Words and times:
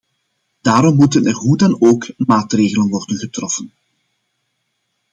Daarom 0.61 0.95
moeten 0.95 1.25
er 1.25 1.33
hoe 1.33 1.57
dan 1.57 1.81
ook 1.81 2.13
maatregelen 2.17 2.87
worden 2.89 3.17
getroffen. 3.17 3.71